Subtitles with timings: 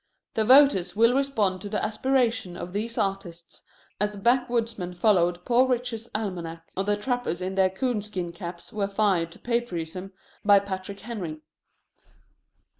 [0.33, 3.61] The voters will respond to the aspirations of these artists
[3.99, 8.31] as the back woodsmen followed Poor Richard's Almanac, or the trappers in their coon skin
[8.31, 10.11] caps were fired to patriotism
[10.43, 11.41] by Patrick Henry.